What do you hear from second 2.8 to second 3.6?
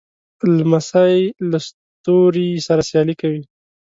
سیالي کوي.